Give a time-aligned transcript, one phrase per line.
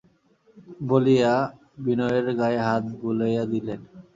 [0.89, 1.33] বলিয়া
[1.83, 3.79] বিনয়ের গায়ে হাত বুলাইয়া দিলেন।